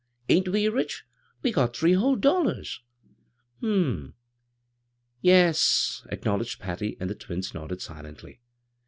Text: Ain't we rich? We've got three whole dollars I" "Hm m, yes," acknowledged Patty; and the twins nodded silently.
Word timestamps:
Ain't 0.29 0.47
we 0.47 0.67
rich? 0.67 1.03
We've 1.43 1.53
got 1.53 1.77
three 1.77 1.93
whole 1.93 2.15
dollars 2.15 2.81
I" 3.03 3.05
"Hm 3.59 3.69
m, 3.69 4.13
yes," 5.21 6.01
acknowledged 6.09 6.57
Patty; 6.57 6.97
and 6.99 7.07
the 7.07 7.13
twins 7.13 7.53
nodded 7.53 7.83
silently. 7.83 8.41